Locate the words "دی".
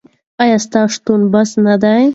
1.83-2.01